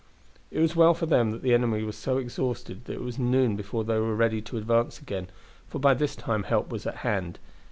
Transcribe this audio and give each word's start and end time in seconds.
It 0.49 0.59
was 0.59 0.75
well 0.75 0.95
for 0.95 1.05
them 1.05 1.29
that 1.29 1.43
the 1.43 1.53
enemy 1.53 1.83
were 1.83 1.91
so 1.91 2.17
exhausted 2.17 2.85
that 2.85 2.93
it 2.93 3.03
was 3.03 3.19
noon 3.19 3.55
before 3.55 3.83
they 3.83 3.99
were 3.99 4.15
ready 4.15 4.41
to 4.41 4.57
advance 4.57 4.99
again, 4.99 5.27
for 5.67 5.77
by 5.77 5.93
this 5.93 6.15
time 6.15 6.41
help 6.41 6.71
was 6.71 6.87
at 6.87 6.95
hand. 7.05 7.37